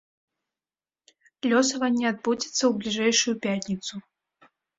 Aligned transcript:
Лёсаванне 1.51 2.05
адбудзецца 2.11 2.59
ў 2.65 2.71
бліжэйшую 2.79 3.35
пятніцу. 3.45 3.93